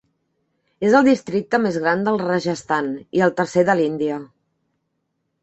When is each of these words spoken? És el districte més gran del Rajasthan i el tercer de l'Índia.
És 0.87 0.95
el 0.99 1.03
districte 1.07 1.59
més 1.65 1.77
gran 1.83 2.01
del 2.07 2.17
Rajasthan 2.23 2.89
i 3.19 3.23
el 3.27 3.35
tercer 3.43 3.67
de 3.71 3.77
l'Índia. 3.83 4.19